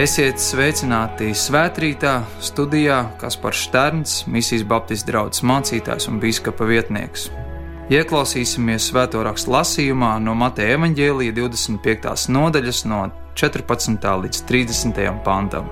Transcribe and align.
Esiet 0.00 0.38
sveicināti 0.40 1.34
svētkrītā, 1.36 2.22
studijā 2.40 3.02
Kaspars 3.20 3.66
Šterns, 3.66 4.12
Misijas 4.32 4.62
Baptistu 4.64 5.10
draugs 5.10 5.42
mācītājs 5.44 6.08
un 6.08 6.16
biskupa 6.22 6.64
vietnieks. 6.64 7.26
Ieklausīsimies 7.92 8.86
svēto 8.88 9.20
rakstu 9.26 9.52
lasījumā 9.52 10.14
no 10.24 10.32
Mateja 10.40 10.78
evaņģēlīja 10.78 11.36
25. 11.36 12.32
nodaļas, 12.32 12.82
no 12.88 13.02
14. 13.36 14.08
līdz 14.24 14.42
30. 14.48 15.04
pantam. 15.26 15.68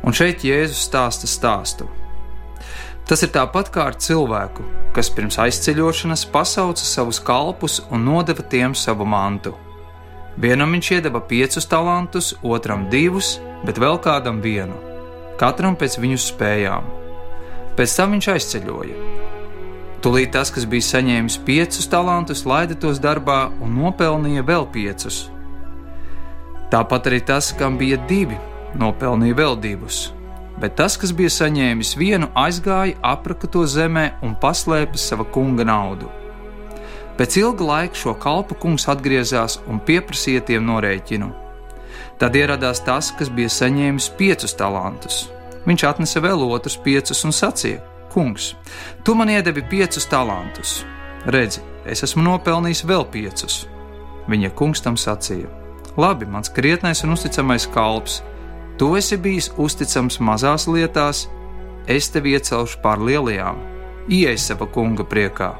Un 0.00 0.16
šeit 0.16 0.48
Jēzus 0.48 0.86
stāsta 0.88 1.28
stāstu. 1.28 1.92
Tas 3.04 3.28
ir 3.28 3.34
tāpat 3.36 3.68
kā 3.74 3.90
ar 3.90 4.00
cilvēku, 4.08 4.64
kas 4.96 5.12
pirms 5.12 5.36
aizceļošanas 5.44 6.24
pasauca 6.32 6.92
savus 6.96 7.20
kalpus 7.20 7.82
un 7.92 8.08
nodeva 8.08 8.48
tiem 8.56 8.72
savu 8.72 9.04
mantu. 9.04 9.58
Vienam 10.36 10.74
viņš 10.76 10.90
iedeva 10.98 11.22
piecus 11.24 11.66
talantus, 11.66 12.34
otram 12.42 12.88
divus, 12.92 13.38
bet 13.64 13.80
vēl 13.80 13.96
kādam 14.02 14.42
vienu, 14.44 14.76
katram 15.40 15.78
pēc 15.78 15.96
viņu 16.02 16.18
spējām. 16.22 16.92
Pēc 17.78 17.94
tam 17.96 18.14
viņš 18.14 18.28
aizceļoja. 18.34 18.98
Tūlīt 20.02 20.30
tas, 20.36 20.52
kas 20.54 20.66
bija 20.70 20.86
saņēmis 20.86 21.40
piecus 21.46 21.88
talantus, 21.90 22.44
laida 22.46 22.76
tos 22.78 23.00
darbā 23.02 23.48
un 23.62 23.74
nopelnīja 23.80 24.44
vēl 24.46 24.68
piecus. 24.74 25.24
Tāpat 26.70 27.08
arī 27.10 27.18
tas, 27.24 27.48
kam 27.56 27.78
bija 27.80 27.98
divi, 28.10 28.36
nopelnīja 28.78 29.38
vēl 29.38 29.58
divus. 29.58 30.08
Bet 30.58 30.74
tas, 30.78 30.96
kas 30.98 31.14
bija 31.14 31.30
saņēmis 31.30 31.94
vienu, 31.98 32.28
aizgāja, 32.38 32.98
apraka 33.02 33.50
to 33.50 33.62
zemē 33.66 34.10
un 34.26 34.34
paslēpa 34.42 34.98
sava 34.98 35.26
kunga 35.26 35.66
naudu. 35.66 36.10
Pēc 37.18 37.34
ilga 37.40 37.64
laika 37.66 37.98
šo 37.98 38.12
kalpu 38.14 38.54
kungs 38.62 38.86
atgriezās 38.86 39.56
un 39.66 39.80
pieprasīja 39.82 40.44
tiem 40.46 40.68
norēķinu. 40.68 41.32
Tad 42.18 42.36
ieradās 42.38 42.78
tas, 42.86 43.10
kas 43.18 43.30
bija 43.34 43.50
saņēmis 43.50 44.06
piecus 44.18 44.54
talantus. 44.58 45.24
Viņš 45.66 45.84
atnesa 45.88 46.22
vēl 46.22 46.44
otrus 46.46 46.78
piecus 46.78 47.24
un 47.26 47.34
sacīja: 47.34 47.82
Kungs, 48.14 48.52
tu 49.02 49.14
man 49.18 49.34
iedevi 49.34 49.66
piecus 49.66 50.06
talantus. 50.06 50.78
Redzi, 51.26 51.60
es 51.84 52.06
esmu 52.06 52.22
nopelnījis 52.22 52.86
vēl 52.86 53.04
piecus. 53.10 53.64
Viņa 54.30 54.54
kungs 54.54 54.86
tam 54.86 54.94
sacīja: 54.94 55.50
Labi, 55.98 56.26
mans 56.26 56.54
krietnais 56.54 57.02
un 57.02 57.18
uzticamais 57.18 57.66
kalps, 57.74 58.22
tu 58.78 58.94
esi 58.94 59.18
bijis 59.18 59.50
uzticams 59.58 60.20
mazās 60.22 60.70
lietās, 60.70 61.26
es 61.90 62.14
tevi 62.14 62.38
iecelšu 62.38 62.78
pār 62.82 63.02
lielajām, 63.02 63.58
ieej 64.06 64.38
sava 64.38 64.70
kunga 64.70 65.02
priekā. 65.02 65.56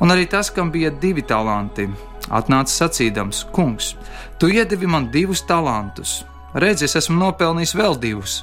Un 0.00 0.10
arī 0.10 0.26
tas, 0.30 0.50
kam 0.50 0.72
bija 0.74 0.90
divi 0.90 1.22
talanti, 1.22 1.86
atnāca 2.30 2.72
sacīdams: 2.72 3.44
Kungs, 3.54 3.94
tu 4.38 4.50
iedevi 4.50 4.88
man 4.90 5.10
divus 5.12 5.44
talantus, 5.46 6.22
redzi, 6.54 6.88
es 6.88 6.96
esmu 6.98 7.18
nopelnījis 7.20 7.76
vēl 7.78 7.98
divus. 8.00 8.42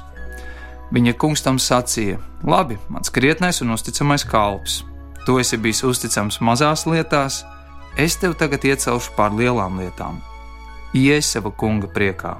Viņa 0.92 1.16
kungs 1.20 1.44
tam 1.44 1.60
sacīja: 1.60 2.18
Labi, 2.44 2.78
mans 2.88 3.12
krietnais 3.12 3.60
un 3.64 3.72
uzticamais 3.76 4.24
kalps, 4.28 4.82
tu 5.26 5.38
esi 5.40 5.56
bijis 5.56 5.84
uzticams 5.88 6.40
mazās 6.40 6.86
lietās, 6.88 7.42
es 7.96 8.16
tevi 8.16 8.36
tagad 8.38 8.64
iecelšu 8.64 9.16
pār 9.16 9.32
lielām 9.36 9.80
lietām. 9.80 10.20
Ies 10.96 11.30
sava 11.32 11.50
kunga 11.50 11.88
priekā. 11.88 12.36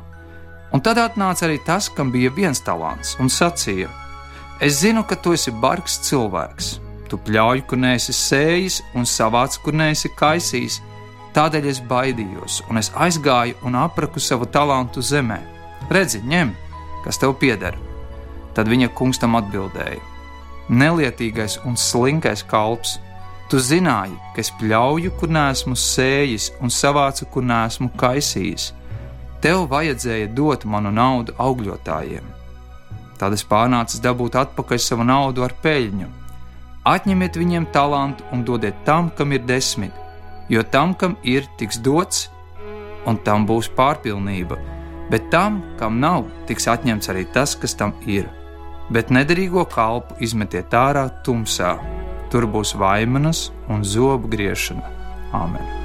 Un 0.73 0.81
tad 0.81 0.97
atnāca 1.01 1.45
arī 1.47 1.59
tas, 1.65 1.91
kam 1.93 2.13
bija 2.13 2.33
viens 2.33 2.61
talants, 2.65 3.17
un 3.21 3.29
sacīja: 3.29 3.93
Es 4.61 4.81
zinu, 4.81 5.05
ka 5.05 5.17
tu 5.17 5.33
esi 5.37 5.51
bargs 5.51 5.99
cilvēks 6.07 6.82
Tu 7.13 7.19
pļauj, 7.21 7.61
kur 7.69 7.77
neesi 7.77 8.15
sējis, 8.17 8.79
un 8.97 9.05
savāc, 9.05 9.59
kur 9.61 9.75
neesi 9.77 10.09
kaisījis. 10.17 10.79
Tādēļ 11.37 11.67
es 11.69 11.81
baidījos, 11.91 12.63
un 12.73 12.81
es 12.81 12.89
aizgāju 12.97 13.59
un 13.69 13.77
apraku 13.77 14.21
savu 14.21 14.47
talantu 14.49 15.05
zemē. 15.05 15.37
Redzi, 15.93 16.23
ņem, 16.25 16.55
kas 17.05 17.21
tev 17.21 17.35
pieder. 17.43 17.77
Tad 18.57 18.71
viņa 18.73 18.89
kungs 18.97 19.21
tam 19.21 19.37
atbildēja: 19.37 20.01
Nelietīgais 20.73 21.59
un 21.69 21.77
slinkais 21.77 22.47
kalps, 22.49 22.95
tu 23.53 23.61
zināji, 23.61 24.17
ka 24.33 24.41
es 24.41 24.53
pļauju, 24.63 25.13
kur 25.21 25.37
neesmu 25.37 25.77
sējis, 25.77 26.49
un 26.65 26.73
savācu, 26.73 27.29
kur 27.29 27.45
neesmu 27.45 27.91
kaisījis. 28.01 28.71
Tev 29.45 29.67
vajadzēja 29.69 30.33
dot 30.33 30.65
manu 30.65 30.89
naudu 30.89 31.37
augļotājiem. 31.37 32.25
Tad 33.21 33.37
es 33.37 33.45
pārnācu 33.45 34.01
dabūt 34.01 34.41
atpakaļ 34.47 34.85
savu 34.89 35.05
naudu 35.13 35.45
ar 35.45 35.61
peļņu 35.61 36.22
Atņemiet 36.83 37.37
viņiem 37.39 37.69
talantu 37.71 38.25
un 38.35 38.41
dodiet 38.43 38.81
tam, 38.87 39.11
kam 39.15 39.33
ir 39.37 39.45
desmit, 39.47 39.95
jo 40.51 40.65
tam, 40.67 40.97
kam 40.99 41.15
ir, 41.23 41.47
tiks 41.59 41.79
dots, 41.79 42.25
un 43.07 43.21
tam 43.23 43.47
būs 43.47 43.69
pārpilnība, 43.77 44.59
bet 45.11 45.29
tam, 45.31 45.61
kam 45.79 46.01
nav, 46.03 46.27
tiks 46.49 46.67
atņemts 46.73 47.13
arī 47.13 47.23
tas, 47.35 47.55
kas 47.55 47.79
tam 47.79 47.95
ir. 48.07 48.27
Bet 48.91 49.15
nederīgo 49.15 49.63
kalpu 49.71 50.19
izmetiet 50.27 50.75
ārā 50.75 51.07
tumsā, 51.23 51.77
tur 52.35 52.49
būs 52.51 52.75
vaimanas 52.75 53.53
un 53.71 53.87
zobu 53.87 54.35
griešana. 54.35 54.91
Āmen! 55.33 55.82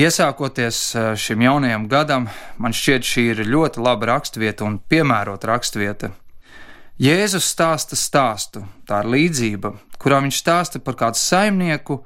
Iesākoties 0.00 0.78
eh, 0.94 1.12
šim 1.16 1.42
jaunajam 1.44 1.84
gadam, 1.90 2.28
man 2.56 2.72
šķiet, 2.72 3.04
šī 3.04 3.24
ir 3.34 3.42
ļoti 3.44 3.82
laba 3.84 4.14
raksturvieta 4.14 4.64
un 4.64 4.78
piemērota 4.80 5.50
raksturvieta. 5.50 6.12
Jēzus 7.00 7.48
stāsta 7.52 7.98
stāstu, 7.98 8.62
tā 8.88 9.02
ir 9.02 9.10
līdzība, 9.14 9.72
kurā 10.00 10.20
viņš 10.24 10.38
stāsta 10.40 10.80
par 10.84 10.96
kādu 11.00 11.20
saimnieku, 11.20 11.98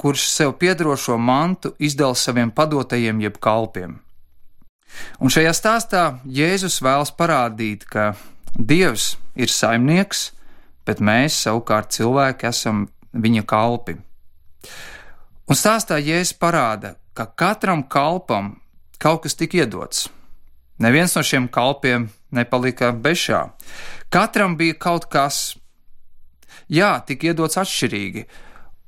kurš 0.00 0.26
sev 0.32 0.54
piedarošo 0.60 1.16
mantu 1.20 1.74
izdala 1.78 2.16
saviem 2.16 2.52
padotajiem 2.52 3.20
jeb 3.24 3.40
kalpiem. 3.40 3.98
Un 5.20 5.32
šajā 5.32 5.52
stāstā 5.56 6.04
Jēzus 6.24 6.80
vēlas 6.84 7.12
parādīt, 7.16 7.86
ka 7.88 8.12
Dievs 8.56 9.14
ir 9.38 9.52
saimnieks, 9.52 10.30
bet 10.84 11.00
mēs 11.00 11.36
savukārt 11.46 11.94
cilvēki 11.94 12.48
esam 12.50 12.88
viņa 13.12 13.44
kalpi. 13.48 14.00
Un 15.50 15.58
stāstā 15.58 15.96
Jēzus 15.98 16.36
parāda, 16.38 16.92
ka 17.10 17.24
katram 17.26 17.80
kalpam 17.82 18.52
kaut 19.02 19.24
kas 19.24 19.34
tika 19.34 19.64
iedots. 19.64 20.04
Neviens 20.78 21.16
no 21.16 21.24
šiem 21.26 21.48
kalpiem 21.50 22.04
nepalika 22.30 22.92
bešā. 22.94 23.40
Katram 24.14 24.54
bija 24.60 24.78
kaut 24.78 25.08
kas, 25.10 25.56
jā, 26.70 26.92
tika 27.02 27.32
iedots 27.32 27.58
atšķirīgi. 27.58 28.24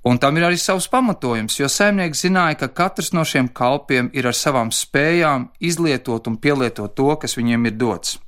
Un 0.07 0.23
tam 0.23 0.39
ir 0.39 0.47
arī 0.47 0.59
savs 0.59 0.87
pamatojums, 0.91 1.59
jo 1.59 1.67
saimnieks 1.67 2.23
zināja, 2.29 2.61
ka 2.63 2.71
katrs 2.71 3.11
no 3.11 3.27
šiem 3.27 3.51
kalpiem 3.51 4.15
ir 4.15 4.31
ar 4.31 4.39
savām 4.39 4.71
spējām 4.71 5.51
izlietot 5.59 6.31
un 6.31 6.39
pielietot 6.39 6.95
to, 6.95 7.11
kas 7.19 7.35
viņiem 7.39 7.71
ir 7.73 7.79
dots. 7.79 8.21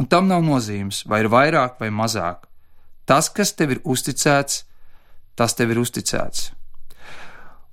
Un 0.00 0.08
tam 0.08 0.28
nav 0.32 0.40
nozīmes, 0.40 1.04
vai 1.04 1.20
ir 1.20 1.28
vairāk 1.32 1.76
vai 1.84 1.92
mazāk. 1.92 2.48
Tas, 3.04 3.28
kas 3.28 3.52
tev 3.52 3.76
ir 3.76 3.84
uzticēts, 3.84 4.62
tas 5.36 5.56
tev 5.56 5.76
ir 5.76 5.84
uzticēts. 5.84 6.54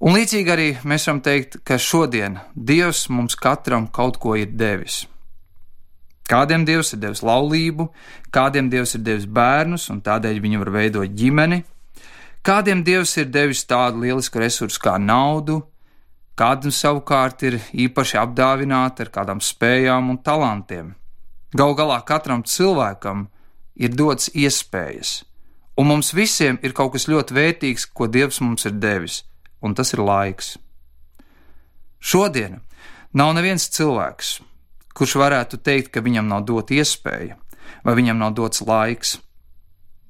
Un 0.05 0.13
līdzīgi 0.13 0.51
arī 0.53 0.65
mēs 0.85 1.07
varam 1.07 1.19
teikt, 1.25 1.55
ka 1.65 1.79
šodien 1.81 2.35
Dievs 2.53 3.07
mums 3.09 3.33
katram 3.41 3.87
kaut 3.89 4.19
ko 4.21 4.35
ir 4.37 4.51
devis. 4.53 5.07
Kādiem 6.29 6.61
Dievs 6.67 6.93
ir 6.93 7.01
devis 7.01 7.23
laulību, 7.25 7.87
kādiem 8.29 8.69
Dievs 8.69 8.93
ir 8.99 9.01
devis 9.01 9.25
bērnus, 9.25 9.87
un 9.89 10.03
tādēļ 10.05 10.43
viņi 10.45 10.61
var 10.61 10.71
veidot 10.77 11.17
ģimeni, 11.17 11.59
kādiem 12.45 12.85
Dievs 12.85 13.17
ir 13.17 13.33
devis 13.33 13.65
tādu 13.65 14.05
lielisku 14.05 14.45
resursu 14.45 14.85
kā 14.85 14.99
naudu, 15.01 15.63
kādam 16.37 16.69
savukārt 16.69 17.41
ir 17.49 17.61
īpaši 17.73 18.21
apdāvināti 18.21 19.07
ar 19.07 19.13
kādām 19.19 19.41
spējām 19.41 20.13
un 20.13 20.21
talantiem. 20.21 20.93
Galu 21.57 21.81
galā 21.81 22.03
katram 22.05 22.45
cilvēkam 22.45 23.25
ir 23.73 23.97
dots 23.97 24.29
iespējas, 24.37 25.23
un 25.81 25.95
mums 25.95 26.13
visiem 26.13 26.61
ir 26.61 26.77
kaut 26.77 26.93
kas 26.93 27.09
ļoti 27.09 27.41
vērtīgs, 27.41 27.89
ko 27.89 28.05
Dievs 28.05 28.45
mums 28.45 28.69
ir 28.69 28.77
devis 28.77 29.23
un 29.65 29.73
tas 29.73 29.93
ir 29.95 30.03
laiks. 30.05 30.55
Šodien 32.05 32.59
nav 33.17 33.33
neviens 33.33 33.65
cilvēks, 33.73 34.37
kurš 34.95 35.17
varētu 35.19 35.59
teikt, 35.65 35.91
ka 35.95 36.03
viņam 36.05 36.29
nav 36.29 36.45
dot 36.45 36.71
iespēja, 36.71 37.39
vai 37.83 37.95
viņam 37.97 38.21
nav 38.21 38.35
dots 38.37 38.61
laiks. 38.61 39.17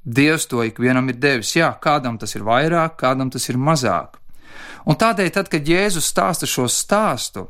Dievs 0.06 0.46
to 0.52 0.62
ikvienam 0.68 1.08
ir 1.10 1.18
devis, 1.18 1.56
jā, 1.56 1.72
kādam 1.82 2.20
tas 2.22 2.36
ir 2.36 2.44
vairāk, 2.46 3.00
kādam 3.00 3.32
tas 3.34 3.48
ir 3.50 3.58
mazāk. 3.58 4.20
Un 4.86 5.00
tādēļ, 5.00 5.32
tad, 5.34 5.50
kad 5.50 5.66
Jēzus 5.66 6.12
stāsta 6.12 6.46
šo 6.46 6.68
stāstu, 6.70 7.48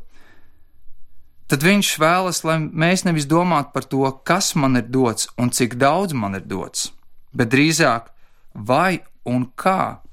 tad 1.50 1.66
viņš 1.66 1.90
vēlas, 2.00 2.40
lai 2.48 2.56
mēs 2.64 3.04
nevis 3.04 3.28
domātu 3.28 3.74
par 3.74 3.84
to, 3.84 4.06
kas 4.24 4.54
man 4.56 4.80
ir 4.80 4.88
dots 4.88 5.28
un 5.36 5.52
cik 5.52 5.76
daudz 5.76 6.16
man 6.16 6.38
ir 6.38 6.46
dots, 6.48 6.90
bet 7.36 7.52
drīzāk 7.52 8.08
vai 8.54 9.02
un 9.28 9.50
kā 9.52 10.05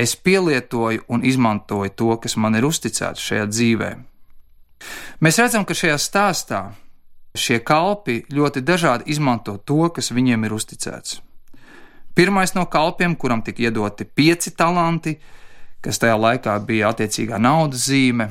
es 0.00 0.16
pielietoju 0.16 1.04
un 1.08 1.24
izmantoju 1.24 1.92
to, 1.96 2.14
kas 2.22 2.36
man 2.40 2.56
ir 2.56 2.66
uzticēts 2.68 3.20
šajā 3.20 3.48
dzīvē. 3.50 3.90
Mēs 5.20 5.38
redzam, 5.42 5.66
ka 5.68 5.76
šajā 5.76 5.98
stāstā 6.00 6.60
šie 7.36 7.60
kalpi 7.62 8.22
ļoti 8.32 8.62
dažādi 8.64 9.10
izmanto 9.12 9.58
to, 9.58 9.82
kas 9.94 10.10
viņiem 10.16 10.46
ir 10.48 10.56
uzticēts. 10.56 11.20
Pirmais 12.16 12.56
no 12.56 12.64
kalpiem, 12.66 13.14
kuram 13.16 13.42
tika 13.44 13.68
iedoti 13.68 14.04
pieci 14.04 14.50
talanti, 14.56 15.14
kas 15.84 16.00
tajā 16.00 16.16
laikā 16.18 16.56
bija 16.66 16.90
attiecīgā 16.90 17.38
naudas 17.38 17.86
zīme. 17.88 18.30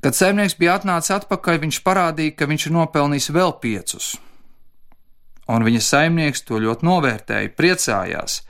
Kad 0.00 0.16
saimnieks 0.16 0.56
bija 0.56 0.78
atnācis 0.78 1.12
atpakaļ, 1.18 1.58
viņš 1.64 1.80
parādīja, 1.84 2.36
ka 2.38 2.48
viņš 2.48 2.68
ir 2.68 2.76
nopelnījis 2.76 3.32
vēl 3.36 3.56
piecus. 3.60 4.14
Un 5.50 5.66
viņa 5.66 5.82
saimnieks 5.82 6.46
to 6.46 6.60
ļoti 6.62 6.86
novērtēja, 6.86 7.52
priecājās 7.58 8.40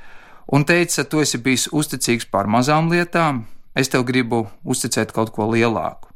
un 0.53 0.67
teica, 0.67 1.05
tu 1.05 1.23
esi 1.23 1.39
bijis 1.39 1.69
uzticīgs 1.73 2.29
par 2.31 2.51
mazām 2.51 2.91
lietām, 2.93 3.45
es 3.75 3.89
tev 3.89 4.05
gribu 4.09 4.47
uzticēt 4.65 5.15
kaut 5.17 5.33
ko 5.35 5.49
lielāku. 5.51 6.11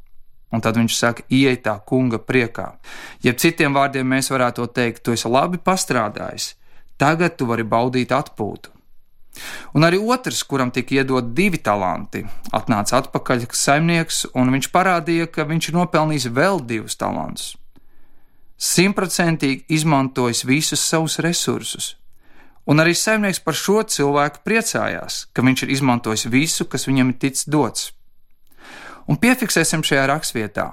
Un 0.55 0.63
tad 0.63 0.77
viņš 0.79 0.99
saka, 0.99 1.25
ieej 1.31 1.63
tā 1.65 1.75
kunga 1.87 2.21
priekā. 2.23 2.75
Jeb 3.25 3.41
citiem 3.43 3.75
vārdiem 3.75 4.07
mēs 4.07 4.31
varētu 4.31 4.69
teikt, 4.75 5.03
tu 5.03 5.15
esi 5.17 5.31
labi 5.31 5.59
pastrādājis, 5.59 6.53
tagad 6.99 7.35
tu 7.39 7.49
vari 7.51 7.67
baudīt 7.67 8.15
atpūtu. 8.15 8.71
Un 9.75 9.83
arī 9.83 9.99
otrs, 9.99 10.45
kuram 10.47 10.71
tika 10.71 11.01
iedot 11.01 11.33
divi 11.35 11.59
talanti, 11.59 12.23
atnāca 12.55 13.01
atpakaļ 13.01 13.49
saimnieks, 13.51 14.29
un 14.39 14.53
viņš 14.55 14.71
parādīja, 14.75 15.27
ka 15.27 15.47
viņš 15.49 15.71
ir 15.71 15.79
nopelnījis 15.81 16.31
vēl 16.31 16.63
divus 16.63 16.99
talantus. 17.01 17.55
Simtprocentīgi 18.55 19.67
izmantojis 19.75 20.45
visus 20.47 20.85
savus 20.87 21.19
resursus. 21.19 21.97
Un 22.65 22.81
arī 22.81 22.95
saimnieks 22.97 23.43
par 23.45 23.57
šo 23.59 23.83
cilvēku 23.85 24.41
priecājās, 24.47 25.27
ka 25.37 25.45
viņš 25.45 25.67
ir 25.67 25.75
izmantojis 25.75 26.29
visu, 26.33 26.65
kas 26.65 26.89
viņam 26.89 27.13
ir 27.13 27.21
ticis 27.21 27.49
dots. 27.51 27.91
Un 29.05 29.19
piefiksēsim 29.21 29.83
šajā 29.85 30.07
rakstvietā, 30.09 30.65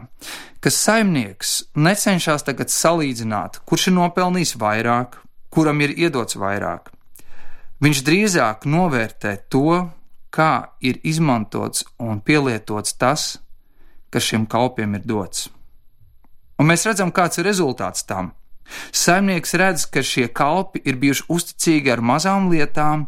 ka 0.64 0.72
saimnieks 0.72 1.74
necenšas 1.76 2.48
tagad 2.48 2.72
salīdzināt, 2.72 3.60
kurš 3.68 3.90
ir 3.92 3.98
nopelnījis 3.98 4.56
vairāk, 4.62 5.18
kuram 5.52 5.84
ir 5.84 5.98
iedots 6.00 6.40
vairāk. 6.40 6.94
Viņš 7.84 8.04
drīzāk 8.08 8.68
novērtē 8.70 9.36
to, 9.52 9.82
kā 10.32 10.52
ir 10.80 11.02
izmantots 11.04 11.84
un 12.00 12.22
pielietots 12.24 12.96
tas, 12.96 13.42
kas 14.12 14.28
šiem 14.28 14.46
kalpiem 14.48 14.96
ir 14.96 15.04
dots. 15.04 15.50
Un 16.62 16.70
mēs 16.70 16.86
redzam, 16.88 17.12
kāds 17.12 17.42
ir 17.42 17.50
rezultāts 17.50 18.06
tam. 18.08 18.32
Saimnieks 18.92 19.54
redz, 19.60 19.86
ka 19.92 20.04
šie 20.04 20.28
kalpi 20.28 20.81
ir 20.86 21.00
bijuši 21.02 21.28
uzticīgi 21.30 21.92
ar 21.92 22.02
mazām 22.02 22.50
lietām, 22.52 23.08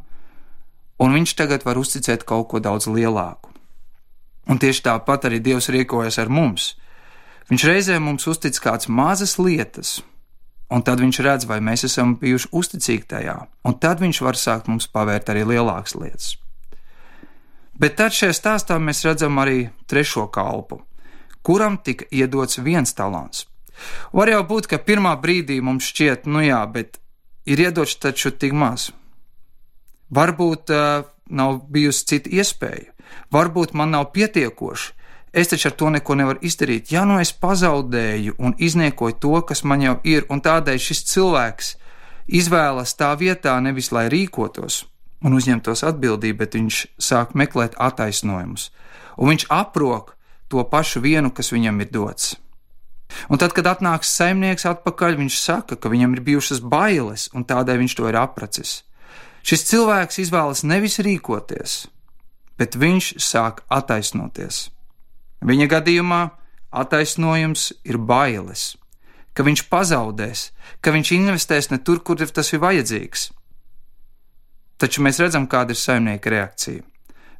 un 0.99 1.17
viņš 1.17 1.35
tagad 1.39 1.65
var 1.67 1.79
uzticēt 1.79 2.25
kaut 2.27 2.49
ko 2.51 2.61
daudz 2.63 2.87
lielāku. 2.91 3.51
Un 4.49 4.59
tieši 4.59 4.83
tāpat 4.89 5.29
arī 5.29 5.39
Dievs 5.39 5.69
rīkojas 5.71 6.19
ar 6.19 6.31
mums. 6.31 6.73
Viņš 7.49 7.63
reizē 7.67 7.99
mums 7.99 8.27
uztic 8.27 8.57
kādas 8.59 8.89
mazas 8.91 9.37
lietas, 9.39 10.01
un 10.71 10.83
tad 10.83 10.99
viņš 11.03 11.19
redz, 11.23 11.47
vai 11.47 11.59
mēs 11.63 11.85
esam 11.87 12.15
bijuši 12.19 12.51
uzticīgi 12.51 13.07
tajā, 13.15 13.35
un 13.67 13.75
tad 13.79 14.03
viņš 14.03 14.21
var 14.23 14.39
sākt 14.39 14.71
mums 14.71 14.87
pavērt 14.91 15.31
arī 15.31 15.45
lielākas 15.53 15.95
lietas. 15.99 16.33
Bet 17.79 17.97
tad 17.99 18.15
šajā 18.15 18.35
stāstā 18.37 18.77
mēs 18.79 19.03
redzam 19.05 19.39
arī 19.41 19.67
trešo 19.89 20.27
kalpu, 20.31 20.81
kuram 21.43 21.79
tika 21.83 22.07
iedots 22.11 22.61
viens 22.63 22.93
talants. 22.93 23.47
Var 24.13 24.33
jau 24.33 24.41
būt, 24.49 24.67
ka 24.71 24.81
pirmā 24.81 25.15
brīdī 25.21 25.59
mums 25.61 25.89
šķiet, 25.91 26.27
nu 26.29 26.43
jā, 26.45 26.61
bet 26.71 26.99
ir 27.45 27.59
iedots 27.59 27.95
taču 27.99 28.31
tik 28.31 28.53
maz. 28.53 28.91
Varbūt 30.13 30.73
uh, 30.73 31.05
nav 31.29 31.63
bijusi 31.73 32.05
cita 32.11 32.29
iespēja, 32.29 32.91
varbūt 33.33 33.73
man 33.73 33.95
nav 33.95 34.11
pietiekoši, 34.13 34.93
Es 35.33 35.49
taču 35.49 35.71
ar 35.71 35.73
to 35.73 35.87
neko 35.89 36.13
nevaru 36.13 36.43
izdarīt. 36.45 36.91
Ja 36.93 37.07
nu 37.09 37.15
es 37.17 37.31
pazaudēju 37.33 38.35
un 38.37 38.53
izniekoju 38.61 39.15
to, 39.17 39.39
kas 39.49 39.63
man 39.65 39.81
jau 39.81 39.95
ir, 40.05 40.27
un 40.29 40.43
tādēļ 40.45 40.77
šis 40.77 41.01
cilvēks 41.09 41.71
izvēlas 42.27 42.93
tā 42.99 43.09
vietā 43.17 43.55
nevis 43.65 43.89
lai 43.91 44.05
rīkotos 44.13 44.83
un 45.25 45.33
uzņemtos 45.33 45.81
atbildību, 45.89 46.37
bet 46.37 46.53
viņš 46.59 46.83
sāk 47.01 47.33
meklēt 47.33 47.73
attaisnojumus, 47.81 48.69
un 49.17 49.33
viņš 49.33 49.47
aprok 49.49 50.13
to 50.53 50.61
pašu 50.69 51.01
vienu, 51.01 51.33
kas 51.33 51.49
viņam 51.55 51.81
ir 51.81 51.89
dots. 51.89 52.35
Un 53.29 53.39
tad, 53.41 53.53
kad 53.55 53.67
atnāks 53.69 54.11
saimnieks 54.17 54.65
atpakaļ, 54.69 55.17
viņš 55.19 55.39
saka, 55.39 55.77
ka 55.77 55.91
viņam 55.91 56.15
ir 56.17 56.23
bijušas 56.25 56.61
bailes, 56.63 57.29
un 57.33 57.45
tādēļ 57.47 57.83
viņš 57.83 57.95
to 57.99 58.07
ir 58.09 58.19
apracis. 58.19 58.81
Šis 59.43 59.65
cilvēks 59.67 60.21
izvēlas 60.23 60.63
nevis 60.63 61.01
rīkoties, 61.03 61.75
bet 62.59 62.77
viņš 62.79 63.15
sāk 63.23 63.63
attaisnoties. 63.67 64.69
Viņa 65.43 65.67
gadījumā 65.73 66.21
attaisnojums 66.71 67.73
ir 67.83 67.99
bailes, 67.99 68.73
ka 69.35 69.43
viņš 69.43 69.65
pazaudēs, 69.67 70.51
ka 70.79 70.93
viņš 70.95 71.11
investēs 71.17 71.71
ne 71.73 71.81
tur, 71.83 71.99
kur 71.99 72.21
tas 72.23 72.53
ir 72.53 72.63
vajadzīgs. 72.63 73.31
Taču 74.79 75.03
mēs 75.03 75.19
redzam, 75.21 75.45
kāda 75.47 75.75
ir 75.75 75.79
saimnieka 75.79 76.31
reakcija. 76.33 76.83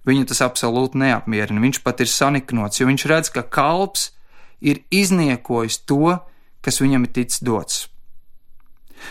Viņu 0.08 0.27
tas 0.27 0.42
absolūti 0.44 1.00
neapmierina. 1.00 1.63
Viņš 1.63 1.80
pat 1.84 2.03
ir 2.03 2.12
saniknots, 2.12 2.80
jo 2.80 2.88
viņš 2.89 3.06
redz, 3.08 3.32
ka 3.32 3.44
kalps 3.48 4.10
ir 4.12 4.23
izniekojis 4.72 5.82
to, 5.89 6.17
kas 6.63 6.79
viņam 6.82 7.08
ir 7.08 7.13
ticis 7.17 7.43
dots. 7.43 7.88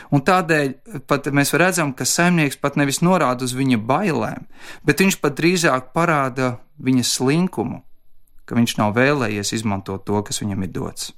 Un 0.09 0.23
tādēļ 0.25 1.02
pat 1.09 1.28
mēs 1.37 1.52
redzam, 1.61 1.92
ka 1.92 2.06
saimnieks 2.09 2.56
pat 2.61 2.78
nevis 2.80 3.02
norāda 3.04 3.44
uz 3.44 3.52
viņa 3.56 3.78
bailēm, 3.88 4.47
bet 4.88 5.02
viņš 5.04 5.18
pat 5.21 5.37
drīzāk 5.37 5.92
parāda 5.92 6.54
viņa 6.80 7.04
slinkumu, 7.04 7.82
ka 8.49 8.56
viņš 8.56 8.78
nav 8.80 8.97
vēlējies 8.97 9.52
izmantot 9.59 10.06
to, 10.09 10.23
kas 10.25 10.40
viņam 10.42 10.64
ir 10.64 10.73
dots. 10.73 11.12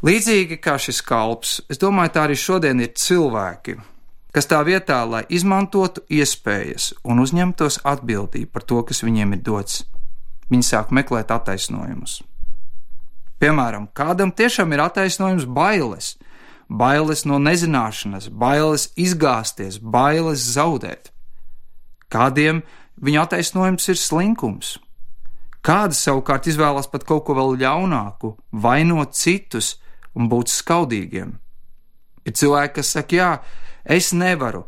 Līdzīgi 0.00 0.56
kā 0.64 0.78
šis 0.80 1.02
kalps, 1.04 1.58
es 1.68 1.80
domāju, 1.80 2.14
tā 2.14 2.24
arī 2.24 2.36
šodien 2.40 2.80
ir 2.80 2.94
cilvēki, 2.96 3.76
kas 4.32 4.48
tā 4.48 4.62
vietā, 4.64 5.02
lai 5.04 5.26
izmantotu 5.28 6.06
iespējas 6.08 6.94
un 7.04 7.20
uzņemtos 7.20 7.82
atbildību 7.84 8.48
par 8.54 8.64
to, 8.64 8.80
kas 8.88 9.04
viņiem 9.04 9.36
ir 9.36 9.42
dots, 9.44 9.82
viņi 10.50 10.66
sāk 10.66 10.90
meklēt 10.94 11.30
attaisnojumus. 11.34 12.20
Piemēram, 13.40 13.88
kādam 13.96 14.34
tiešām 14.36 14.74
ir 14.74 14.84
attaisnojums 14.84 15.46
bailes, 15.48 16.16
bailes 16.68 17.24
no 17.24 17.38
nezināšanas, 17.40 18.28
bailes 18.28 18.90
izgāzties, 19.00 19.80
bailes 19.80 20.44
zaudēt. 20.58 21.08
Kādiem 22.12 22.60
viņa 23.00 23.24
attaisnojums 23.24 23.88
ir 23.88 23.96
slinkums, 23.96 24.76
Kāda 25.60 25.92
savukārt 25.92 26.46
izvēlas 26.48 26.88
pat 26.88 27.04
kaut 27.04 27.26
ko 27.26 27.36
vēl 27.36 27.58
ļaunāku, 27.60 28.32
vainot 28.64 29.12
citus 29.12 29.74
un 30.16 30.30
būt 30.32 30.48
skaudīgiem. 30.48 31.34
Ir 32.24 32.36
cilvēki, 32.36 32.78
kas 32.78 32.92
saka, 32.96 33.16
jā, 33.16 33.30
es 33.84 34.14
nevaru, 34.16 34.64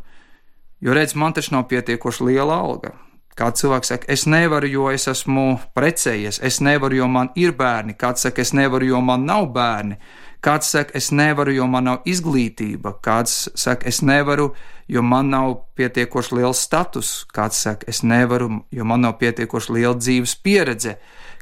jo 0.84 0.92
redz, 0.92 1.16
man 1.16 1.32
taču 1.32 1.54
nav 1.56 1.64
pietiekoši 1.72 2.28
liela 2.28 2.60
alga. 2.60 2.92
Kāds 3.38 3.62
cilvēks 3.62 3.88
saka, 3.88 4.08
es 4.12 4.26
nevaru, 4.28 4.68
jo 4.68 4.90
es 4.92 5.08
esmu 5.08 5.46
precējies, 5.76 6.42
es 6.44 6.60
nevaru, 6.60 6.98
jo 7.00 7.06
man 7.08 7.30
ir 7.40 7.54
bērni, 7.56 7.94
kāds 7.96 8.26
saka, 8.26 8.42
es 8.44 8.52
nevaru, 8.52 8.90
jo 8.92 9.00
man 9.00 9.24
nav 9.24 9.46
bērni, 9.54 9.96
Kāds 10.42 10.72
saka, 10.74 10.90
es 10.98 11.12
nevaru, 11.14 11.52
jo 11.54 11.68
man 11.70 11.84
nav 11.86 12.06
izglītība, 12.08 12.96
kāds 12.98 13.44
saka, 13.54 13.86
es 13.86 14.00
nevaru, 14.02 14.48
jo 14.90 15.02
man 15.06 15.28
nav 15.30 15.52
pietiekoši 15.78 16.34
liels 16.34 16.64
status, 16.66 17.10
kāds 17.30 17.60
saka, 17.62 17.86
es 17.86 18.00
nevaru, 18.02 18.48
jo 18.74 18.84
man 18.84 19.04
nav 19.06 19.20
pietiekoši 19.20 19.76
liela 19.76 19.94
dzīves 19.94 20.34
pieredze, 20.42 20.96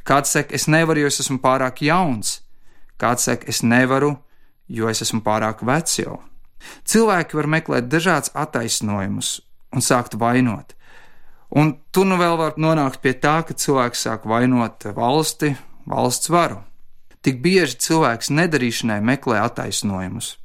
kāds 0.04 0.36
saka, 0.36 0.52
es 0.52 0.68
nevaru, 0.68 1.00
jo 1.00 1.08
es 1.08 1.20
esmu 1.24 1.38
pārāk 1.40 1.80
jauns, 1.86 2.42
kāds 3.00 3.24
saka, 3.30 3.48
es 3.48 3.62
nevaru, 3.64 4.18
jo 4.68 4.92
es 4.92 5.00
esmu 5.00 5.22
pārāk 5.24 5.64
vecs 5.64 5.96
jau. 6.02 6.20
Cilvēki 6.84 7.40
var 7.40 7.48
meklēt 7.56 7.88
dažādus 7.88 8.34
attaisnojumus 8.36 9.38
un 9.72 9.80
sākt 9.80 10.20
vainot. 10.20 10.76
Un 11.50 11.72
tu 11.90 12.04
nu 12.06 12.14
vēl 12.20 12.36
vari 12.38 12.62
nonākt 12.62 13.00
pie 13.02 13.16
tā, 13.18 13.40
ka 13.42 13.56
cilvēks 13.58 14.04
sāk 14.06 14.26
vainot 14.30 14.86
valsti, 14.94 15.56
valsts 15.90 16.30
varu. 16.30 16.60
Tik 17.26 17.40
bieži 17.42 17.80
cilvēks 17.82 18.30
nedarīšanai 18.32 19.00
meklē 19.04 19.40
attaisnojumus. 19.42 20.36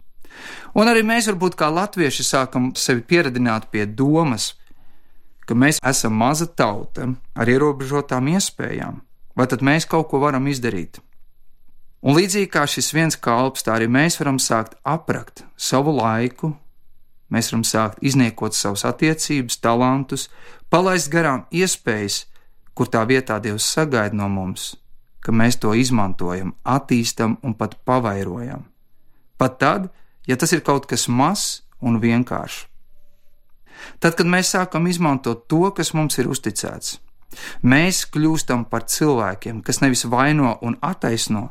Un 0.76 0.90
arī 0.92 1.06
mēs, 1.08 1.30
varbūt 1.30 1.56
kā 1.60 1.70
latvieši, 1.72 2.26
sākam 2.26 2.74
sevi 2.76 3.06
pieradināt 3.06 3.70
pie 3.72 3.86
domas, 3.86 4.56
ka 5.48 5.56
mēs 5.56 5.80
esam 5.86 6.18
maza 6.20 6.50
tauta 6.50 7.08
ar 7.38 7.52
ierobežotām 7.54 8.28
iespējām, 8.34 9.00
vai 9.38 9.48
tad 9.48 9.64
mēs 9.64 9.88
kaut 9.88 10.10
ko 10.12 10.20
varam 10.26 10.50
izdarīt? 10.52 11.00
Un 12.06 12.18
līdzīgi 12.18 12.50
kā 12.52 12.66
šis 12.70 12.92
viens 12.94 13.16
kalps, 13.18 13.64
tā 13.66 13.78
arī 13.78 13.88
mēs 13.90 14.20
varam 14.20 14.42
sākt 14.42 14.76
aprakt 14.84 15.46
savu 15.58 15.96
laiku, 15.96 16.52
mēs 17.30 17.52
varam 17.52 17.64
sākt 17.66 18.02
izniekot 18.06 18.56
savus 18.56 18.86
attiecības, 18.88 19.60
talantus, 19.64 20.30
palaist 20.70 21.12
garām 21.14 21.46
iespējas, 21.52 22.26
kur 22.76 22.90
tā 22.92 23.06
vietā 23.08 23.40
Dievs 23.42 23.68
sagaida 23.76 24.16
no 24.16 24.28
mums, 24.30 24.76
ka 25.24 25.32
mēs 25.32 25.58
to 25.62 25.74
izmantojam, 25.74 26.54
attīstam 26.64 27.38
un 27.44 27.56
pat 27.58 27.78
pavairojam. 27.86 28.66
Pat 29.38 29.60
tad, 29.60 29.90
ja 30.28 30.38
tas 30.38 30.54
ir 30.54 30.64
kaut 30.64 30.86
kas 30.90 31.08
mazs 31.08 31.64
un 31.82 32.00
vienkāršs. 32.04 32.66
Tad, 34.00 34.16
kad 34.16 34.28
mēs 34.28 34.54
sākam 34.56 34.88
izmantot 34.88 35.46
to, 35.52 35.68
kas 35.76 35.92
mums 35.94 36.16
ir 36.22 36.30
uzticēts, 36.32 36.96
mēs 37.62 38.06
kļūstam 38.12 38.64
par 38.72 38.86
cilvēkiem, 38.90 39.62
kas 39.66 39.82
nevis 39.84 40.06
vaino 40.10 40.56
un 40.64 40.78
attaisno, 40.82 41.50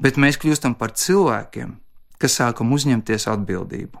bet 0.00 0.16
mēs 0.16 0.40
kļūstam 0.40 0.76
par 0.80 0.94
cilvēkiem, 0.96 1.76
kas 2.20 2.38
sākam 2.40 2.72
uzņemties 2.72 3.28
atbildību. 3.32 4.00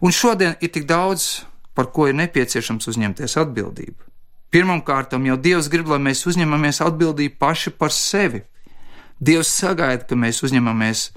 Un 0.00 0.14
šodien 0.14 0.56
ir 0.60 0.72
tik 0.74 0.86
daudz, 0.90 1.44
par 1.74 1.90
ko 1.94 2.08
ir 2.10 2.16
nepieciešams 2.18 2.88
uzņemties 2.90 3.36
atbildību. 3.40 4.00
Pirmkārt, 4.52 5.14
jau 5.16 5.36
Dievs 5.40 5.70
grib, 5.72 5.88
lai 5.88 5.98
mēs 6.02 6.26
uzņemamies 6.28 6.82
atbildību 6.84 7.38
paši 7.40 7.70
par 7.72 7.92
sevi. 7.94 8.42
Dievs 9.20 9.48
sagaida, 9.48 10.04
ka 10.04 10.18
mēs 10.18 10.42
uzņemamies 10.44 11.10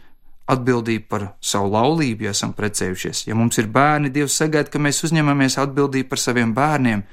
atbildību 0.48 1.08
par 1.10 1.26
savu 1.42 1.72
laulību, 1.74 2.28
ja 2.28 2.36
esam 2.36 2.54
precējušies. 2.56 3.26
Ja 3.28 3.36
mums 3.36 3.58
ir 3.60 3.68
bērni, 3.68 4.14
Dievs 4.14 4.38
sagaida, 4.40 4.70
ka 4.72 4.80
mēs 4.80 5.04
uzņemamies 5.04 5.58
atbildību 5.60 6.10
par 6.10 6.22
saviem 6.22 6.54
bērniem. 6.56 7.04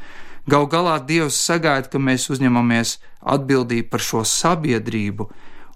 Gau 0.47 0.67
galā 0.71 0.99
Dievs 1.07 1.39
sagaida, 1.41 1.89
ka 1.91 1.99
mēs 1.99 2.29
uzņemamies 2.31 2.99
atbildību 3.35 3.89
par 3.91 4.05
šo 4.05 4.23
sabiedrību, 4.27 5.29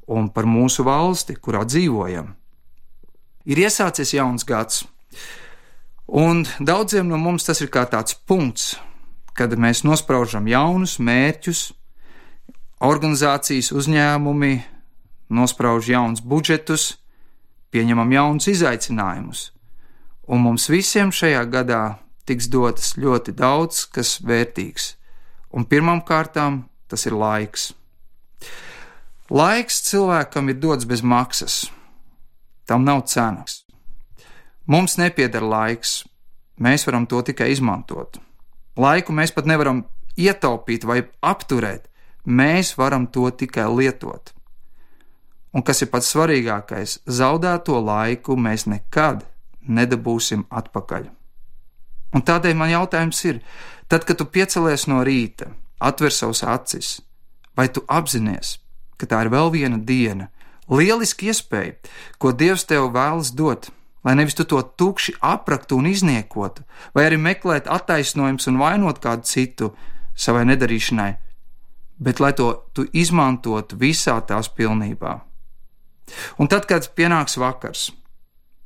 un 0.07 0.29
par 0.31 0.47
mūsu 0.47 0.85
valsti, 0.87 1.35
kurā 1.43 1.65
dzīvojam. 1.67 2.35
Ir 3.47 3.63
iesācies 3.63 4.13
jauns 4.15 4.47
gads, 4.47 4.85
un 6.07 6.47
daudziem 6.61 7.09
no 7.09 7.19
mums 7.19 7.47
tas 7.47 7.61
ir 7.61 7.71
kā 7.73 7.87
tāds 7.91 8.15
punkts, 8.15 8.77
kad 9.37 9.53
mēs 9.59 9.85
nospraužam 9.85 10.47
jaunus 10.49 10.97
mērķus, 11.03 11.73
organizācijas 12.87 13.73
uzņēmumi 13.73 14.55
nosprauž 15.29 15.91
jaunus 15.91 16.23
budžetus, 16.23 16.97
pieņemam 17.75 18.13
jaunus 18.15 18.49
izaicinājumus, 18.53 19.51
un 20.31 20.45
mums 20.45 20.69
visiem 20.71 21.13
šajā 21.13 21.43
gadā 21.51 21.83
tiks 22.27 22.49
dotas 22.51 22.95
ļoti 22.99 23.35
daudz 23.37 23.85
kas 23.93 24.17
vērtīgs, 24.23 24.95
un 25.53 25.67
pirmām 25.67 26.03
kārtām 26.07 26.65
tas 26.89 27.07
ir 27.07 27.17
laiks. 27.19 27.73
Laiks 29.31 29.83
cilvēkam 29.89 30.53
ir 30.53 30.61
dots 30.63 30.87
bez 30.87 31.03
maksas. 31.03 31.65
Tam 32.67 32.85
nav 32.87 33.03
cenas. 33.11 33.66
Mums 34.67 34.97
nepieder 34.99 35.45
laiks, 35.47 36.01
mēs 36.59 36.87
varam 36.89 37.05
to 37.07 37.21
tikai 37.23 37.53
izmantot. 37.55 38.19
Laiku 38.77 39.15
mēs 39.15 39.31
pat 39.31 39.47
nevaram 39.47 39.85
ietaupīt 40.19 40.85
vai 40.85 41.05
apturēt, 41.23 41.87
mēs 42.27 42.75
varam 42.79 43.07
to 43.07 43.31
tikai 43.31 43.69
lietot. 43.71 44.33
Un 45.55 45.63
kas 45.63 45.85
ir 45.87 45.91
pats 45.93 46.11
svarīgākais, 46.11 46.99
zaudēto 47.07 47.79
laiku 47.81 48.35
mēs 48.37 48.67
nekad 48.67 49.23
nedabūsim 49.63 50.43
atpakaļ. 50.51 51.07
Un 52.17 52.27
tādēļ 52.27 52.59
man 52.59 52.75
jautājums 52.75 53.23
ir, 53.31 53.41
tad, 53.87 54.03
kad 54.03 54.19
tu 54.19 54.27
piecelies 54.27 54.89
no 54.91 55.05
rīta, 55.07 55.53
atver 55.79 56.11
savus 56.11 56.43
acis, 56.43 57.01
vai 57.57 57.69
tu 57.71 57.85
apzinājies, 57.87 58.59
ka 58.99 59.07
tā 59.07 59.23
ir 59.25 59.33
vēl 59.33 59.53
viena 59.55 59.79
diena, 59.79 60.29
lieliski 60.67 61.31
iespēja, 61.31 61.79
ko 62.19 62.35
Dievs 62.35 62.67
tev 62.67 62.91
vēlas 62.95 63.33
dot, 63.37 63.71
lai 64.07 64.15
nevis 64.15 64.37
tu 64.39 64.45
to 64.47 64.63
tukši 64.63 65.17
apraktu 65.21 65.81
un 65.81 65.91
izniekotu, 65.91 66.63
vai 66.95 67.09
arī 67.09 67.19
meklēt 67.19 67.67
attaisnojumus 67.67 68.47
un 68.47 68.61
vainot 68.63 69.01
kādu 69.03 69.27
citu 69.27 69.73
savai 70.15 70.45
nedarīšanai, 70.47 71.13
bet 71.99 72.23
lai 72.23 72.31
to 72.39 72.53
tu 72.73 72.87
izmantotu 72.93 73.79
visā 73.81 74.15
tās 74.23 74.49
pilnībā. 74.49 75.17
Un 76.39 76.47
tad, 76.47 76.69
kad 76.71 76.87
pienāks 76.95 77.35
vakars, 77.43 77.89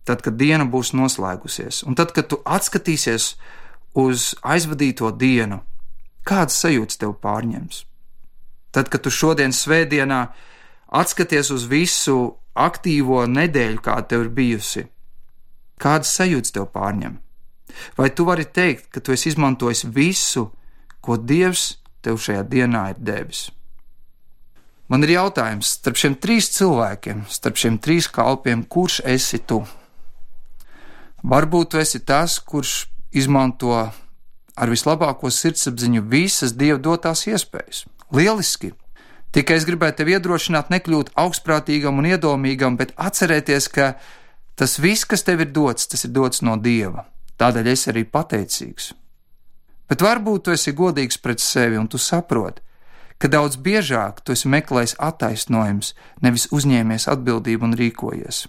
tad, 0.05 0.21
kad 0.21 0.37
diena 0.37 0.69
būs 0.69 0.93
noslēgusies, 0.93 1.87
un 1.89 1.97
tad, 1.97 2.13
kad 2.13 2.29
tu 2.29 2.43
atskatīsies 2.45 3.33
uz 3.97 4.35
aizvadīto 4.45 5.09
dienu, 5.17 5.63
kādas 6.29 6.61
sajūtas 6.61 7.01
tev 7.01 7.17
pārņems? 7.25 7.87
Tad, 8.77 8.93
kad 8.93 9.03
tu 9.03 9.11
šodien 9.11 9.57
svētdienā 9.57 10.21
atskaties 11.01 11.51
uz 11.51 11.65
visu 11.71 12.37
aktīvo 12.55 13.25
nedēļu, 13.31 13.81
kāda 13.83 14.13
tev 14.13 14.27
ir 14.27 14.35
bijusi, 14.37 14.85
kādas 15.81 16.13
sajūtas 16.19 16.55
tev 16.57 16.69
pārņem? 16.75 17.19
Vai 17.97 18.11
tu 18.11 18.27
vari 18.29 18.45
teikt, 18.45 18.91
ka 18.93 19.01
tu 19.01 19.15
esi 19.15 19.31
izmantojis 19.31 19.87
visu, 19.95 20.51
ko 21.01 21.17
Dievs 21.17 21.81
tev 22.05 22.21
šajā 22.21 22.45
dienā 22.51 22.91
ir 22.93 23.01
devis? 23.01 23.49
Man 24.91 25.07
ir 25.07 25.15
jautājums 25.15 25.77
starp 25.79 26.01
šiem 26.01 26.17
trīs 26.19 26.51
cilvēkiem, 26.57 27.23
starp 27.31 27.61
šiem 27.63 27.79
trīs 27.79 28.09
kalpiem, 28.11 28.65
kurš 28.67 29.01
esi 29.07 29.39
tu? 29.39 29.63
Varbūt 31.23 31.71
tu 31.71 31.79
esi 31.79 32.01
tas, 32.03 32.41
kurš 32.43 32.89
izmanto 33.15 33.71
ar 33.77 34.73
vislabāko 34.73 35.31
sirdsapziņu 35.31 36.03
visas 36.11 36.57
dieva 36.59 36.81
dotās 36.83 37.27
iespējas. 37.31 37.85
Lieliski! 38.11 38.73
Tikai 39.31 39.61
es 39.61 39.67
gribēju 39.69 39.95
tevi 39.95 40.17
iedrošināt, 40.17 40.73
nekļūt 40.75 41.13
augstprātīgam 41.23 42.01
un 42.03 42.09
iedomīgam, 42.11 42.75
bet 42.81 42.91
atcerēties, 42.99 43.69
ka 43.71 43.93
tas 44.61 44.77
viss, 44.83 45.07
kas 45.09 45.25
tev 45.25 45.41
ir 45.45 45.53
dots, 45.57 45.89
tas 45.89 46.05
ir 46.05 46.13
dots 46.13 46.45
no 46.45 46.59
Dieva. 46.61 47.07
Tādēļ 47.41 47.71
es 47.73 47.87
arī 47.89 48.05
pateicīgs. 48.05 48.91
Bet 49.89 50.05
varbūt 50.05 50.45
tu 50.45 50.53
esi 50.53 50.75
godīgs 50.77 51.17
pret 51.19 51.41
sevi 51.41 51.81
un 51.81 51.89
tu 51.89 51.99
saproti, 51.99 52.61
ka 53.19 53.29
daudz 53.33 53.57
biežāk 53.57 54.21
tu 54.21 54.37
esi 54.37 54.49
meklējis 54.53 54.99
attaisnojums, 55.01 55.95
nevis 56.23 56.47
uzņēmies 56.53 57.09
atbildību 57.11 57.71
un 57.71 57.79
rīkojies. 57.81 58.45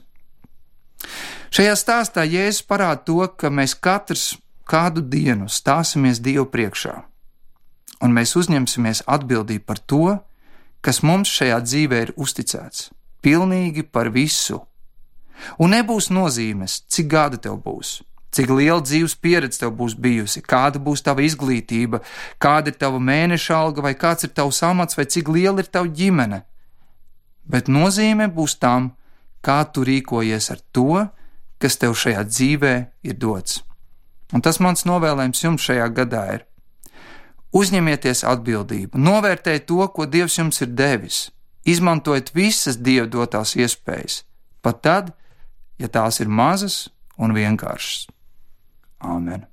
Šajā 1.51 1.77
stāstā 1.79 2.27
Jēzus 2.27 2.67
parāda 2.67 3.07
to, 3.07 3.23
ka 3.39 3.49
mēs 3.49 3.73
katrs 3.73 4.35
kādu 4.69 5.01
dienu 5.01 5.49
stāsimies 5.49 6.21
Dievu 6.23 6.45
priekšā 6.51 7.01
un 8.01 8.15
mēs 8.15 8.35
uzņemsimies 8.39 9.03
atbildību 9.09 9.65
par 9.65 9.79
to, 9.79 10.17
kas 10.81 11.01
mums 11.05 11.29
šajā 11.29 11.59
dzīvē 11.65 12.01
ir 12.07 12.13
uzticēts, 12.17 12.89
pilnīgi 13.21 13.85
par 13.85 14.09
visu. 14.13 14.61
Un 15.59 15.75
nebūs 15.75 16.09
nozīmes, 16.13 16.81
cik 16.91 17.09
gadi 17.11 17.39
tev 17.41 17.57
būs, 17.63 18.01
cik 18.35 18.51
liela 18.53 18.81
dzīves 18.83 19.15
pieredze 19.21 19.63
tev 19.63 19.73
būs 19.79 19.95
bijusi, 19.97 20.43
kāda 20.43 20.79
būs 20.79 21.03
tava 21.05 21.23
izglītība, 21.25 22.01
kāda 22.41 22.71
ir 22.71 22.77
tava 22.81 22.99
mēneša 22.99 23.57
alga, 23.57 23.85
vai 23.85 23.95
kāds 23.95 24.27
ir 24.27 24.33
tavs 24.35 24.61
amats, 24.67 24.97
vai 24.97 25.05
cik 25.05 25.31
liela 25.31 25.63
ir 25.63 25.71
tava 25.71 25.89
ģimene. 25.89 26.43
Bet 27.47 27.67
nozīme 27.67 28.29
būs 28.31 28.59
tam, 28.61 28.93
kā 29.41 29.63
tu 29.73 29.83
rīkojies 29.87 30.51
ar 30.53 30.61
to, 30.71 31.07
kas 31.61 31.77
tev 31.81 31.97
šajā 31.97 32.23
dzīvē 32.29 32.75
ir 33.03 33.17
dots. 33.17 33.63
Un 34.31 34.41
tas 34.45 34.61
mans 34.63 34.85
novēlējums 34.87 35.43
jums 35.43 35.67
šajā 35.67 35.89
gadā 35.91 36.23
ir 36.37 36.47
Uzņemieties 37.51 38.23
atbildību, 38.31 38.95
novērtējiet 38.95 39.65
to, 39.67 39.83
ko 39.91 40.05
Dievs 40.07 40.37
jums 40.37 40.61
ir 40.63 40.69
devis, 40.71 41.17
izmantojiet 41.67 42.31
visas 42.31 42.77
Dieva 42.79 43.09
dotās 43.11 43.57
iespējas, 43.59 44.21
pat 44.63 44.79
tad, 44.85 45.09
ja 45.81 45.89
tās 45.89 46.21
ir 46.21 46.29
mazas 46.29 46.85
un 47.17 47.33
vienkāršas. 47.35 48.07
Āmen! 49.01 49.50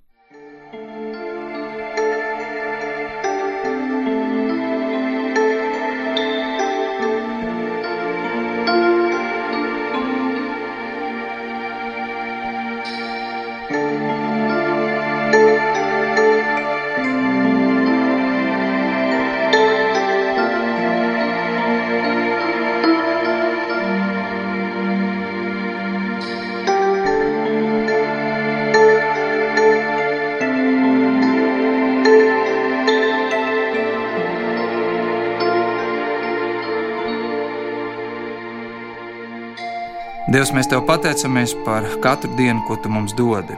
Dievs, 40.28 40.50
mēs 40.52 40.66
Tev 40.68 40.82
pateicamies 40.84 41.54
par 41.64 41.86
katru 42.04 42.28
dienu, 42.36 42.60
ko 42.68 42.74
Tu 42.76 42.90
mums 42.92 43.14
dodi. 43.16 43.54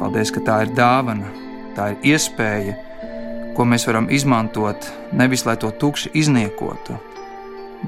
Paldies, 0.00 0.32
ka 0.34 0.40
tā 0.42 0.56
ir 0.64 0.72
dāvana, 0.74 1.28
tā 1.76 1.92
ir 1.92 2.08
iespēja, 2.10 2.74
ko 3.54 3.62
mēs 3.62 3.86
varam 3.86 4.08
izmantot 4.10 4.88
nevis 5.14 5.46
lai 5.46 5.54
to 5.62 5.70
tukši 5.70 6.10
izniekotu, 6.18 6.96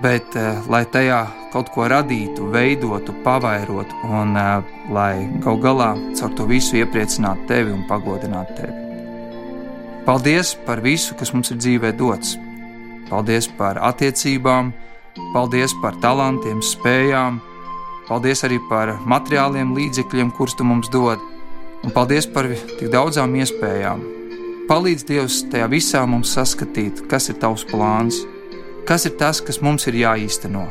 bet 0.03 0.39
uh, 0.39 0.63
lai 0.71 0.85
tajā 0.87 1.25
kaut 1.51 1.75
ko 1.75 1.89
radītu, 1.91 2.47
veidotu, 2.55 3.17
pavairotu 3.27 3.99
un 4.07 4.39
uh, 4.39 4.63
lai 4.95 5.27
gal 5.43 5.59
galā 5.59 5.91
caur 6.15 6.31
to 6.39 6.47
visu 6.47 6.79
iepriecinātu 6.79 7.51
tevi 7.51 7.75
un 7.75 7.83
pagodinātu 7.91 8.59
tevi. 8.63 8.79
Paldies 10.07 10.55
par 10.71 10.87
visu, 10.87 11.19
kas 11.19 11.35
mums 11.35 11.51
ir 11.51 11.59
dzīvē 11.59 11.97
dots. 11.99 12.39
Paldies 13.11 13.51
par 13.59 13.83
attiecībām, 13.91 14.71
paldies 15.35 15.75
par 15.83 15.99
talantiem, 15.99 16.63
spējām, 16.63 17.43
paldies 18.11 18.43
arī 18.43 18.59
par 18.67 18.97
materiāliem 19.07 19.71
līdzekļiem, 19.77 20.33
kurus 20.35 20.57
tu 20.59 20.67
mums 20.67 20.91
dod, 20.91 21.23
un 21.87 21.95
paldies 21.95 22.27
par 22.27 22.49
tik 22.51 22.91
daudzām 22.91 23.37
iespējām. 23.39 24.03
Palīdz 24.71 25.07
Dievs 25.07 25.41
tajā 25.51 25.69
visā 25.71 26.03
mums 26.07 26.33
saskatīt, 26.35 27.05
kas 27.11 27.31
ir 27.31 27.39
tavs 27.43 27.63
plāns, 27.71 28.21
kas 28.87 29.07
ir 29.07 29.15
tas, 29.19 29.41
kas 29.43 29.61
mums 29.63 29.87
ir 29.91 29.99
jāīsteno, 30.03 30.67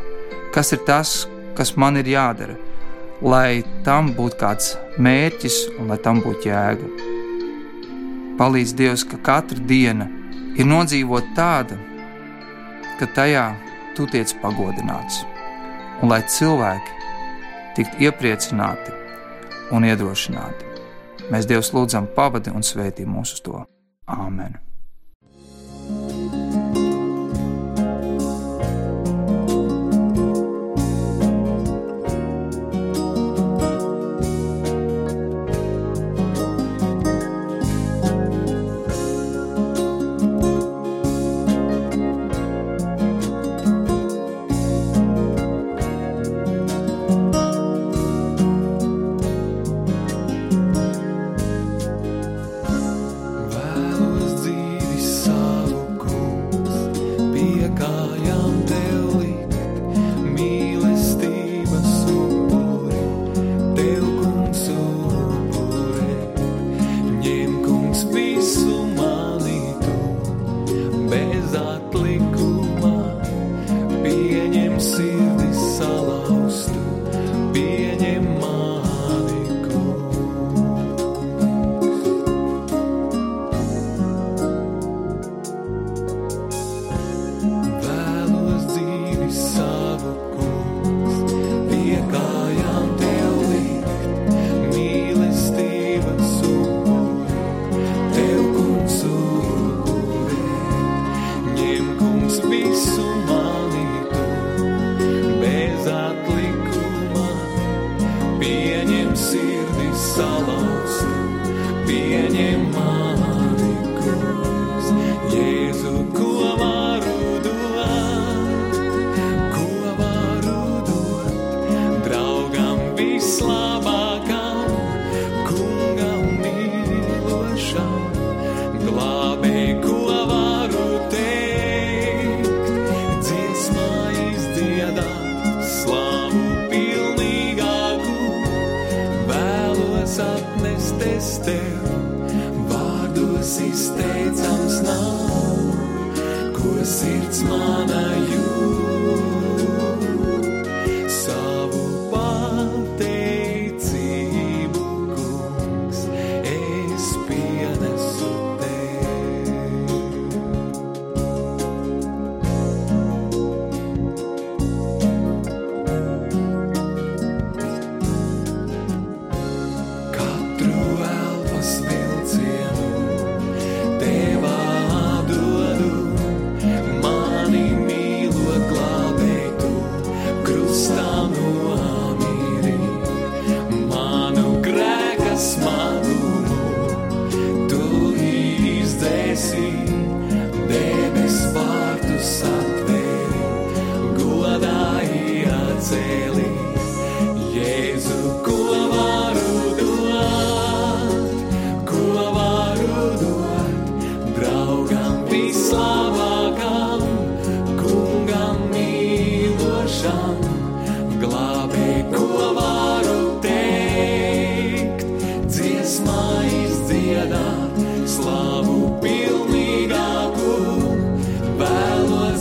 kas 0.55 0.74
ir 0.75 0.84
tas, 0.88 1.13
kas 1.55 1.74
man 1.79 2.00
ir 2.00 2.12
jādara, 2.12 2.58
lai 3.24 3.63
tam 3.88 4.13
būtu 4.15 4.39
kāds 4.39 4.75
mērķis 5.00 5.62
un 5.79 5.91
lai 5.91 6.00
tam 6.03 6.22
būtu 6.24 6.51
jēga. 6.51 6.91
Palīdz 8.39 8.75
Dievs, 8.79 9.03
ka 9.08 9.19
katra 9.31 9.60
diena 9.72 10.08
ir 10.60 10.67
nodzīvot 10.67 11.36
tāda, 11.36 11.79
ka 13.00 13.08
tajā 13.15 13.50
tu 13.96 14.08
tiec 14.12 14.31
pagodināts, 14.43 15.24
un 16.00 16.12
lai 16.12 16.24
cilvēki 16.24 16.99
tiktu 17.79 18.03
iepriecināti 18.09 18.95
un 19.75 19.88
iedrošināti. 19.88 20.67
Mēs 21.29 21.48
Dievu 21.48 21.63
lūdzam, 21.77 22.09
pavadi 22.15 22.51
un 22.51 22.65
svētī 22.65 23.05
mūsu 23.07 23.43
to. 23.45 23.62
Āmen! 24.09 24.57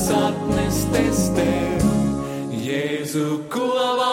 sapnes 0.09 0.85
testē, 0.93 1.49
Jēzu, 2.65 3.27
ko 3.53 3.73
vajag. 3.77 4.08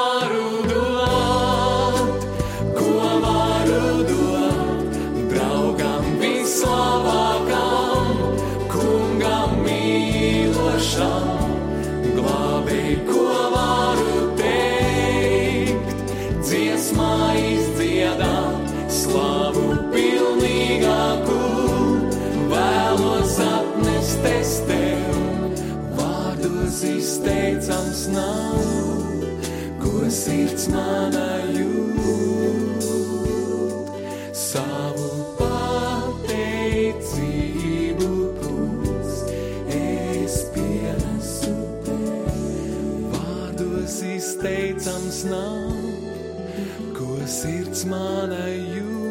nav, 28.12 28.60
ko 29.82 30.10
sirds 30.12 30.68
manā 30.74 31.32
jūt. 31.56 32.82
Savu 34.36 35.10
pateicību 35.40 36.42
kungs 38.42 39.14
es 39.78 40.36
pienesu 40.56 41.56
tev. 41.88 42.36
Vārdos 43.16 43.96
izteicams 44.16 45.20
nav, 45.32 45.74
ko 46.98 47.10
sirds 47.40 47.82
manā 47.90 48.46
jūt. 48.54 49.05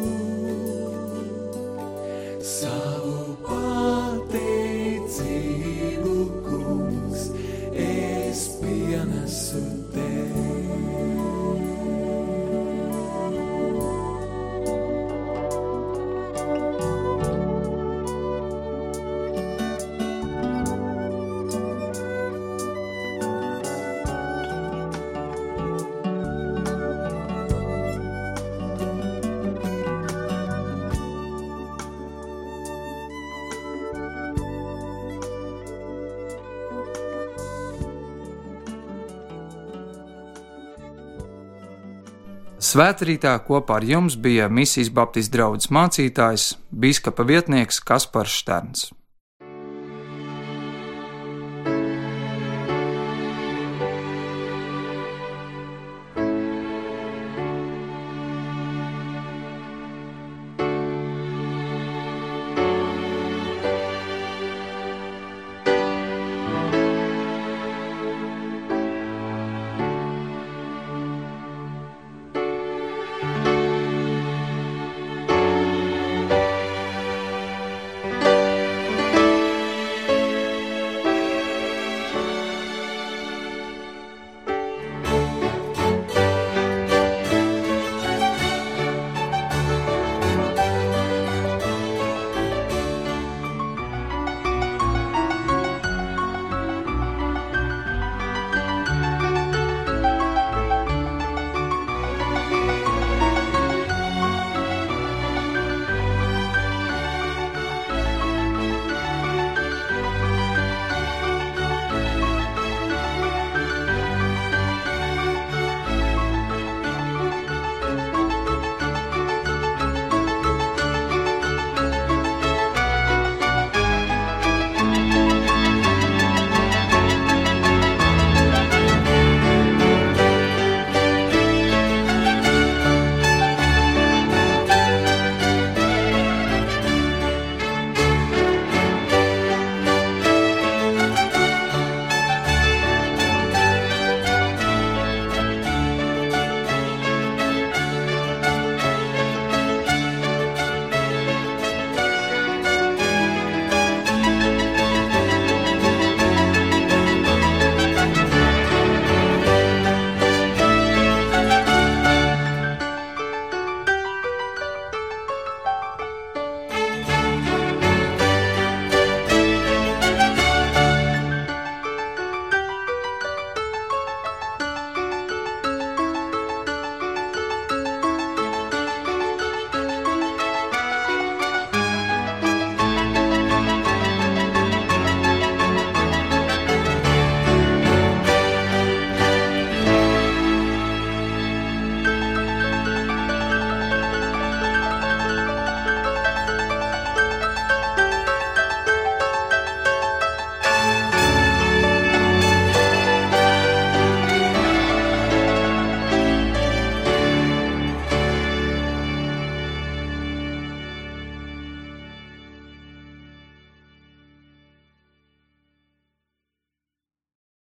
Svētrītā 42.65 43.35
kopā 43.45 43.75
ar 43.77 43.83
jums 43.85 44.15
bija 44.17 44.47
misijas 44.49 44.89
Baptistu 44.89 45.35
draugs 45.35 45.69
mācītājs, 45.75 46.45
biskupa 46.73 47.25
vietnieks 47.27 47.77
Kaspars 47.85 48.33
Šterns. 48.41 48.87